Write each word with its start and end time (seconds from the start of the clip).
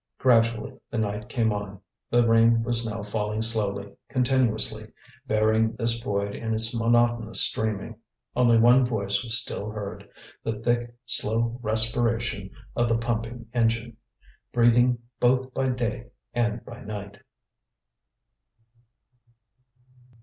Gradually 0.17 0.79
the 0.89 0.97
night 0.97 1.29
came 1.29 1.53
on, 1.53 1.79
the 2.09 2.25
rain 2.27 2.63
was 2.63 2.83
now 2.89 3.03
falling 3.03 3.43
slowly, 3.43 3.93
continuously, 4.09 4.91
burying 5.27 5.73
this 5.75 5.99
void 5.99 6.33
in 6.33 6.55
its 6.55 6.75
monotonous 6.75 7.39
streaming. 7.43 7.97
Only 8.35 8.57
one 8.57 8.83
voice 8.83 9.21
was 9.23 9.37
still 9.37 9.69
heard, 9.69 10.09
the 10.43 10.53
thick, 10.57 10.95
slow 11.05 11.59
respiration 11.61 12.49
of 12.75 12.89
the 12.89 12.97
pumping 12.97 13.45
engine, 13.53 13.95
breathing 14.51 14.97
both 15.19 15.53
by 15.53 15.69
day 15.69 16.07
and 16.33 16.65
by 16.65 16.81
night. 16.83 17.19